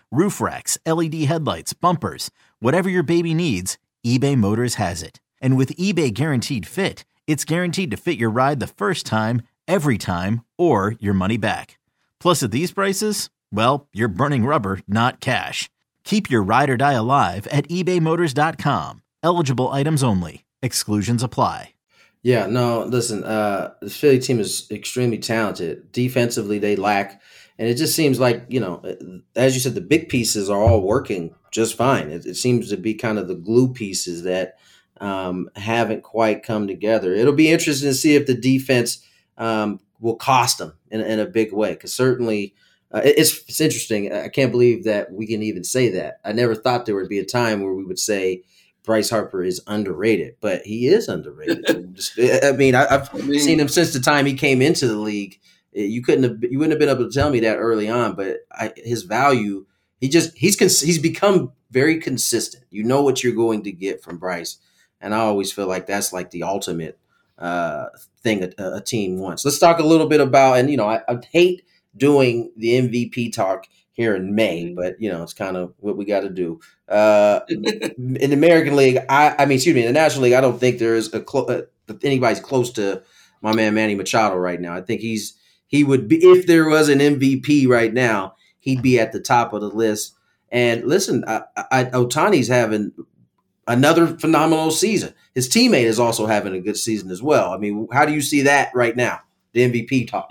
roof 0.11 0.41
racks, 0.41 0.77
LED 0.85 1.15
headlights, 1.23 1.73
bumpers, 1.73 2.29
whatever 2.59 2.89
your 2.89 3.03
baby 3.03 3.33
needs, 3.33 3.77
eBay 4.05 4.37
Motors 4.37 4.75
has 4.75 5.01
it. 5.01 5.19
And 5.41 5.57
with 5.57 5.75
eBay 5.77 6.13
Guaranteed 6.13 6.67
Fit, 6.67 7.05
it's 7.25 7.45
guaranteed 7.45 7.91
to 7.91 7.97
fit 7.97 8.17
your 8.17 8.29
ride 8.29 8.59
the 8.59 8.67
first 8.67 9.05
time, 9.05 9.41
every 9.67 9.97
time, 9.97 10.41
or 10.57 10.95
your 10.99 11.13
money 11.13 11.37
back. 11.37 11.79
Plus, 12.19 12.43
at 12.43 12.51
these 12.51 12.71
prices, 12.71 13.29
well, 13.51 13.87
you're 13.93 14.07
burning 14.07 14.45
rubber, 14.45 14.81
not 14.87 15.19
cash. 15.19 15.69
Keep 16.03 16.29
your 16.29 16.43
ride 16.43 16.69
or 16.69 16.77
die 16.77 16.93
alive 16.93 17.47
at 17.47 17.67
ebaymotors.com. 17.69 19.01
Eligible 19.23 19.69
items 19.69 20.03
only. 20.03 20.45
Exclusions 20.61 21.23
apply. 21.23 21.73
Yeah, 22.23 22.45
no, 22.45 22.83
listen, 22.83 23.23
uh, 23.23 23.73
the 23.81 23.89
Philly 23.89 24.19
team 24.19 24.39
is 24.39 24.69
extremely 24.69 25.17
talented. 25.17 25.91
Defensively, 25.91 26.59
they 26.59 26.75
lack, 26.75 27.19
and 27.61 27.69
it 27.69 27.75
just 27.75 27.95
seems 27.95 28.19
like, 28.19 28.43
you 28.49 28.59
know, 28.59 28.81
as 29.35 29.53
you 29.53 29.61
said, 29.61 29.75
the 29.75 29.81
big 29.81 30.09
pieces 30.09 30.49
are 30.49 30.59
all 30.59 30.81
working 30.81 31.35
just 31.51 31.77
fine. 31.77 32.09
It, 32.09 32.25
it 32.25 32.35
seems 32.35 32.69
to 32.69 32.77
be 32.77 32.95
kind 32.95 33.19
of 33.19 33.27
the 33.27 33.35
glue 33.35 33.71
pieces 33.71 34.23
that 34.23 34.57
um, 34.99 35.49
haven't 35.55 36.01
quite 36.01 36.43
come 36.43 36.67
together. 36.67 37.13
It'll 37.13 37.33
be 37.33 37.51
interesting 37.51 37.89
to 37.89 37.93
see 37.93 38.15
if 38.15 38.25
the 38.25 38.33
defense 38.33 39.05
um, 39.37 39.79
will 39.99 40.15
cost 40.15 40.57
them 40.57 40.73
in, 40.89 41.01
in 41.01 41.19
a 41.19 41.25
big 41.25 41.53
way, 41.53 41.73
because 41.73 41.93
certainly– 41.93 42.55
uh, 42.93 43.01
it's 43.03 43.41
it's 43.43 43.61
interesting. 43.61 44.11
I 44.11 44.27
can't 44.27 44.51
believe 44.51 44.83
that 44.83 45.11
we 45.11 45.25
can 45.25 45.41
even 45.41 45.63
say 45.63 45.89
that. 45.89 46.19
I 46.25 46.33
never 46.33 46.55
thought 46.55 46.85
there 46.85 46.95
would 46.95 47.09
be 47.09 47.19
a 47.19 47.25
time 47.25 47.61
where 47.61 47.73
we 47.73 47.85
would 47.85 47.99
say 47.99 48.43
Bryce 48.83 49.09
Harper 49.09 49.43
is 49.43 49.61
underrated, 49.67 50.35
but 50.41 50.63
he 50.63 50.87
is 50.87 51.07
underrated. 51.07 51.65
I 52.43 52.51
mean, 52.51 52.75
I, 52.75 52.91
have 52.91 53.09
I 53.13 53.19
mean, 53.19 53.39
seen 53.39 53.59
him 53.59 53.69
since 53.69 53.93
the 53.93 53.99
time 53.99 54.25
he 54.25 54.33
came 54.33 54.61
into 54.61 54.87
the 54.87 54.97
league. 54.97 55.39
You 55.73 56.01
couldn't 56.01 56.23
have, 56.23 56.51
you 56.51 56.59
wouldn't 56.59 56.71
have 56.71 56.79
been 56.79 56.89
able 56.89 57.09
to 57.09 57.13
tell 57.13 57.29
me 57.29 57.39
that 57.41 57.57
early 57.57 57.89
on, 57.89 58.15
but 58.15 58.39
I, 58.51 58.73
his 58.75 59.03
value, 59.03 59.65
he 59.99 60.09
just 60.09 60.37
he's 60.37 60.57
he's 60.81 60.99
become 60.99 61.53
very 61.69 61.99
consistent. 61.99 62.65
You 62.69 62.83
know 62.83 63.01
what 63.01 63.23
you're 63.23 63.33
going 63.33 63.63
to 63.63 63.71
get 63.71 64.03
from 64.03 64.17
Bryce, 64.17 64.57
and 64.99 65.15
I 65.15 65.19
always 65.19 65.51
feel 65.51 65.67
like 65.67 65.87
that's 65.87 66.11
like 66.11 66.31
the 66.31 66.43
ultimate 66.43 66.99
uh, 67.37 67.85
thing 68.21 68.43
a, 68.43 68.75
a, 68.75 68.81
team 68.81 69.17
wants. 69.17 69.43
Let's 69.43 69.59
talk 69.59 69.79
a 69.79 69.85
little 69.85 70.07
bit 70.07 70.21
about, 70.21 70.59
and 70.59 70.69
you 70.69 70.77
know, 70.77 70.87
I, 70.87 71.01
I 71.07 71.19
hate 71.31 71.63
doing 71.97 72.51
the 72.55 72.79
MVP 72.79 73.33
talk 73.33 73.65
here 73.93 74.15
in 74.15 74.35
May, 74.35 74.65
mm-hmm. 74.65 74.75
but 74.75 75.01
you 75.01 75.11
know 75.11 75.23
it's 75.23 75.33
kind 75.33 75.57
of 75.57 75.73
what 75.77 75.97
we 75.97 76.05
got 76.05 76.21
to 76.21 76.29
do. 76.29 76.59
Uh, 76.87 77.41
in 77.47 77.61
the 77.61 78.33
American 78.33 78.75
League, 78.75 78.99
I, 79.09 79.35
I 79.39 79.45
mean, 79.45 79.55
excuse 79.55 79.75
me, 79.75 79.81
in 79.81 79.87
the 79.87 79.93
National 79.93 80.23
League, 80.23 80.33
I 80.33 80.41
don't 80.41 80.59
think 80.59 80.79
there 80.79 80.95
is 80.95 81.13
a 81.13 81.21
clo- 81.21 81.45
uh, 81.45 81.93
anybody's 82.03 82.39
close 82.39 82.71
to 82.73 83.03
my 83.41 83.53
man 83.53 83.73
Manny 83.73 83.95
Machado 83.95 84.35
right 84.35 84.59
now. 84.59 84.75
I 84.75 84.81
think 84.81 85.01
he's 85.01 85.33
he 85.71 85.85
would 85.85 86.09
be 86.09 86.17
if 86.17 86.45
there 86.45 86.67
was 86.67 86.89
an 86.89 86.99
MVP 86.99 87.67
right 87.67 87.93
now, 87.93 88.35
he'd 88.59 88.81
be 88.81 88.99
at 88.99 89.13
the 89.13 89.21
top 89.21 89.53
of 89.53 89.61
the 89.61 89.69
list. 89.69 90.13
And 90.51 90.83
listen, 90.83 91.23
I, 91.25 91.43
I, 91.55 91.85
Ohtani's 91.85 92.49
having 92.49 92.91
another 93.67 94.05
phenomenal 94.05 94.71
season. 94.71 95.13
His 95.33 95.47
teammate 95.47 95.85
is 95.85 95.97
also 95.97 96.25
having 96.25 96.53
a 96.53 96.59
good 96.59 96.75
season 96.75 97.09
as 97.09 97.23
well. 97.23 97.53
I 97.53 97.57
mean, 97.57 97.87
how 97.93 98.05
do 98.05 98.13
you 98.13 98.21
see 98.21 98.41
that 98.41 98.69
right 98.75 98.95
now? 98.97 99.21
The 99.53 99.71
MVP 99.71 100.09
talk. 100.09 100.27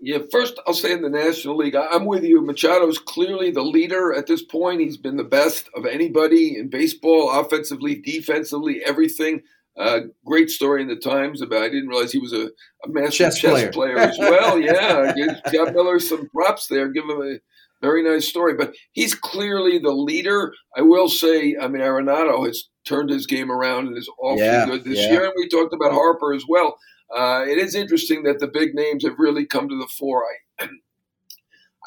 Yeah, 0.00 0.18
first 0.30 0.58
I'll 0.66 0.74
say 0.74 0.92
in 0.92 1.02
the 1.02 1.08
National 1.08 1.56
League, 1.56 1.76
I'm 1.76 2.04
with 2.04 2.24
you. 2.24 2.42
Machado's 2.42 2.98
clearly 2.98 3.52
the 3.52 3.62
leader 3.62 4.12
at 4.12 4.26
this 4.26 4.42
point. 4.42 4.80
He's 4.80 4.96
been 4.96 5.16
the 5.16 5.24
best 5.24 5.68
of 5.74 5.86
anybody 5.86 6.58
in 6.58 6.68
baseball, 6.68 7.30
offensively, 7.30 7.94
defensively, 7.94 8.82
everything. 8.84 9.42
Uh, 9.76 10.00
great 10.24 10.50
story 10.50 10.82
in 10.82 10.88
the 10.88 10.96
Times 10.96 11.42
about. 11.42 11.62
I 11.62 11.68
didn't 11.68 11.88
realize 11.88 12.12
he 12.12 12.18
was 12.18 12.32
a, 12.32 12.46
a 12.46 12.88
master 12.88 13.24
chess, 13.24 13.38
chess 13.38 13.50
player. 13.50 13.72
player. 13.72 13.98
as 13.98 14.18
well. 14.18 14.58
Yeah, 14.58 15.12
give 15.16 15.36
Scott 15.46 15.74
Miller 15.74 15.98
some 15.98 16.28
props 16.30 16.68
there. 16.68 16.88
Give 16.88 17.04
him 17.04 17.22
a 17.22 17.38
very 17.82 18.02
nice 18.02 18.28
story. 18.28 18.54
But 18.54 18.74
he's 18.92 19.14
clearly 19.14 19.78
the 19.78 19.92
leader. 19.92 20.52
I 20.76 20.82
will 20.82 21.08
say, 21.08 21.56
I 21.60 21.68
mean, 21.68 21.82
Arenado 21.82 22.46
has 22.46 22.64
turned 22.86 23.10
his 23.10 23.26
game 23.26 23.50
around 23.50 23.88
and 23.88 23.98
is 23.98 24.10
awfully 24.22 24.44
yeah, 24.44 24.66
good 24.66 24.84
this 24.84 25.00
yeah. 25.00 25.10
year. 25.10 25.24
And 25.24 25.32
we 25.36 25.48
talked 25.48 25.74
about 25.74 25.92
Harper 25.92 26.32
as 26.34 26.44
well 26.48 26.76
uh, 27.14 27.44
it 27.46 27.58
is 27.58 27.74
interesting 27.74 28.22
that 28.24 28.40
the 28.40 28.48
big 28.48 28.74
names 28.74 29.04
have 29.04 29.18
really 29.18 29.46
come 29.46 29.68
to 29.68 29.78
the 29.78 29.86
fore. 29.86 30.24
I, 30.58 30.68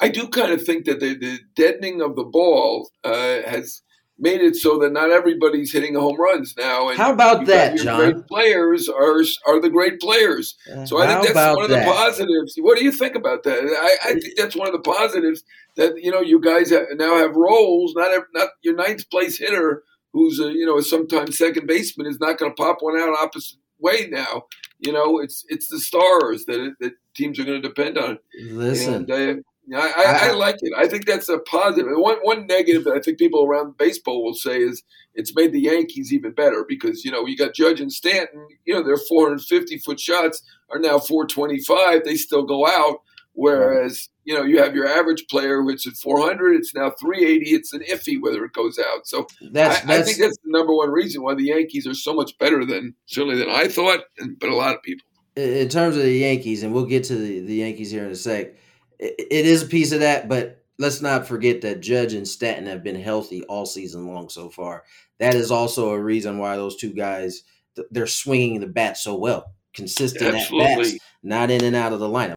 I 0.00 0.08
do 0.08 0.28
kind 0.28 0.52
of 0.52 0.64
think 0.64 0.86
that 0.86 1.00
the, 1.00 1.14
the 1.14 1.38
deadening 1.56 2.00
of 2.00 2.16
the 2.16 2.24
ball 2.24 2.90
uh, 3.04 3.42
has 3.46 3.82
made 4.18 4.40
it 4.40 4.56
so 4.56 4.78
that 4.78 4.92
not 4.92 5.10
everybody's 5.10 5.72
hitting 5.72 5.94
home 5.94 6.20
runs 6.20 6.54
now. 6.56 6.88
And 6.88 6.98
How 6.98 7.12
about 7.12 7.46
that, 7.46 7.76
your 7.76 7.84
John? 7.84 8.12
Great 8.12 8.26
players 8.26 8.88
are 8.88 9.22
are 9.46 9.60
the 9.60 9.70
great 9.70 10.00
players. 10.00 10.56
Uh, 10.70 10.84
so 10.84 10.98
I 10.98 11.06
think 11.06 11.34
that's 11.34 11.56
one 11.56 11.64
of 11.64 11.70
the 11.70 11.82
positives. 11.84 12.56
What 12.60 12.78
do 12.78 12.84
you 12.84 12.92
think 12.92 13.14
about 13.14 13.44
that? 13.44 13.58
I, 13.62 14.10
I, 14.10 14.12
think 14.14 14.36
that's 14.36 14.56
one 14.56 14.66
of 14.66 14.72
the 14.72 14.80
positives 14.80 15.44
that 15.76 16.02
you 16.02 16.10
know 16.10 16.20
you 16.20 16.40
guys 16.40 16.70
have, 16.70 16.86
now 16.94 17.16
have 17.16 17.36
roles. 17.36 17.94
Not 17.94 18.24
not 18.34 18.50
your 18.62 18.74
ninth 18.74 19.08
place 19.10 19.38
hitter, 19.38 19.82
who's 20.12 20.40
a, 20.40 20.50
you 20.52 20.66
know 20.66 20.78
a 20.78 20.82
sometimes 20.82 21.38
second 21.38 21.66
baseman, 21.66 22.06
is 22.06 22.20
not 22.20 22.38
going 22.38 22.50
to 22.50 22.62
pop 22.62 22.78
one 22.80 22.98
out 22.98 23.16
opposite 23.18 23.58
way 23.78 24.08
now. 24.10 24.44
You 24.80 24.92
know, 24.92 25.18
it's 25.18 25.44
it's 25.48 25.68
the 25.68 25.80
stars 25.80 26.44
that 26.46 26.74
that 26.80 26.92
teams 27.14 27.38
are 27.38 27.44
going 27.44 27.60
to 27.60 27.68
depend 27.68 27.98
on. 27.98 28.18
Listen, 28.40 29.10
and, 29.10 29.38
uh, 29.38 29.42
I, 29.74 29.92
I, 29.96 30.28
I, 30.28 30.30
like 30.32 30.56
it. 30.60 30.72
I 30.76 30.88
think 30.88 31.06
that's 31.06 31.28
a 31.28 31.38
positive. 31.38 31.90
One 31.90 32.18
one 32.22 32.46
negative 32.46 32.84
that 32.84 32.94
I 32.94 33.00
think 33.00 33.18
people 33.18 33.44
around 33.44 33.76
baseball 33.76 34.24
will 34.24 34.34
say 34.34 34.58
is 34.60 34.82
it's 35.14 35.34
made 35.34 35.52
the 35.52 35.60
Yankees 35.60 36.12
even 36.12 36.32
better 36.32 36.64
because 36.66 37.04
you 37.04 37.10
know 37.10 37.26
you 37.26 37.36
got 37.36 37.54
Judge 37.54 37.80
and 37.80 37.92
Stanton. 37.92 38.46
You 38.64 38.74
know 38.74 38.82
their 38.82 38.96
450 38.96 39.78
foot 39.78 40.00
shots 40.00 40.42
are 40.70 40.78
now 40.78 40.98
425. 40.98 42.04
They 42.04 42.16
still 42.16 42.44
go 42.44 42.66
out. 42.66 43.00
Whereas, 43.34 44.08
you 44.24 44.34
know, 44.34 44.42
you 44.42 44.60
have 44.60 44.74
your 44.74 44.88
average 44.88 45.28
player, 45.30 45.62
which 45.62 45.86
at 45.86 45.94
400, 45.94 46.56
it's 46.56 46.74
now 46.74 46.90
380. 47.00 47.50
It's 47.50 47.72
an 47.72 47.82
iffy 47.88 48.20
whether 48.20 48.44
it 48.44 48.52
goes 48.52 48.80
out. 48.80 49.06
So 49.06 49.28
that's, 49.52 49.84
I, 49.84 49.86
that's, 49.86 50.00
I, 50.00 50.02
think 50.02 50.18
that's 50.18 50.38
the 50.38 50.50
number 50.50 50.74
one 50.74 50.90
reason 50.90 51.22
why 51.22 51.36
the 51.36 51.44
Yankees 51.44 51.86
are 51.86 51.94
so 51.94 52.12
much 52.12 52.36
better 52.38 52.64
than 52.64 52.96
certainly 53.06 53.38
than 53.38 53.48
I 53.48 53.68
thought, 53.68 54.00
and, 54.18 54.36
but 54.40 54.48
a 54.48 54.56
lot 54.56 54.74
of 54.74 54.82
people. 54.82 55.06
In 55.36 55.68
terms 55.68 55.96
of 55.96 56.02
the 56.02 56.10
Yankees, 56.10 56.64
and 56.64 56.74
we'll 56.74 56.86
get 56.86 57.04
to 57.04 57.14
the, 57.14 57.38
the 57.38 57.54
Yankees 57.54 57.92
here 57.92 58.04
in 58.04 58.10
a 58.10 58.16
sec, 58.16 58.54
it, 58.98 59.46
is 59.46 59.62
a 59.62 59.66
piece 59.66 59.92
of 59.92 60.00
that, 60.00 60.28
but 60.28 60.62
let's 60.78 61.00
not 61.00 61.26
forget 61.26 61.60
that 61.62 61.80
Judge 61.80 62.14
and 62.14 62.26
Stanton 62.26 62.66
have 62.66 62.82
been 62.82 63.00
healthy 63.00 63.42
all 63.44 63.66
season 63.66 64.06
long 64.06 64.28
so 64.28 64.48
far. 64.48 64.84
That 65.18 65.34
is 65.34 65.50
also 65.50 65.90
a 65.90 66.00
reason 66.00 66.38
why 66.38 66.56
those 66.56 66.76
two 66.76 66.92
guys 66.92 67.42
they're 67.90 68.06
swinging 68.06 68.60
the 68.60 68.66
bat 68.66 68.96
so 68.96 69.14
well, 69.14 69.52
consistent 69.74 70.34
Absolutely. 70.34 70.72
at 70.72 70.78
bats, 70.78 70.98
not 71.22 71.50
in 71.50 71.64
and 71.64 71.76
out 71.76 71.92
of 71.92 72.00
the 72.00 72.08
lineup. 72.08 72.36